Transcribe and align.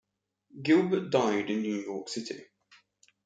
Gilbert 0.63 1.11
died 1.11 1.51
in 1.51 1.61
New 1.61 1.75
York 1.75 2.09
City. 2.09 2.41